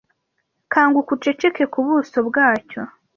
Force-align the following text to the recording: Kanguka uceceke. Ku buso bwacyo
Kanguka 0.71 1.09
uceceke. 1.15 1.63
Ku 1.73 1.79
buso 1.85 2.17
bwacyo 2.27 2.81